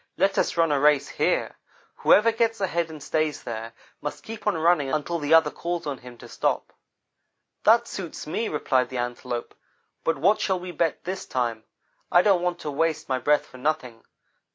[0.17, 1.59] Let us run a race here.
[1.97, 5.99] Whoever gets ahead and stays there, must keep on running until the other calls on
[5.99, 6.73] him to stop.'
[7.65, 9.53] "'That suits me,' replied the Antelope,
[10.03, 11.65] 'but what shall we bet this time?
[12.11, 14.03] I don't want to waste my breath for nothing.